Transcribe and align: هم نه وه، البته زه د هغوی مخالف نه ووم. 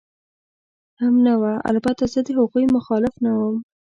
هم 1.01 1.13
نه 1.25 1.33
وه، 1.41 1.53
البته 1.71 2.03
زه 2.13 2.19
د 2.27 2.29
هغوی 2.39 2.65
مخالف 2.77 3.13
نه 3.23 3.31
ووم. 3.37 3.57